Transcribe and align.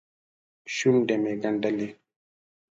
شونډې 0.75 1.15
مې 1.23 1.33
ګنډلې. 1.41 1.89